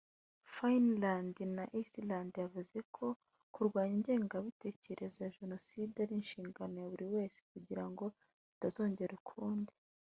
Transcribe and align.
Finland 0.53 1.35
na 1.57 1.63
Iceland 1.81 2.31
yavuze 2.43 2.77
ko 2.95 3.05
kurwanya 3.53 3.95
ingengabitekerezo 3.97 5.17
ya 5.21 5.33
Jenoside 5.37 5.95
ari 6.03 6.13
inshingano 6.19 6.75
ya 6.79 6.89
buri 6.91 7.07
wese 7.13 7.39
kugira 7.51 7.83
ngo 7.91 8.05
itazongera 8.55 9.13
ukundi 9.21 9.73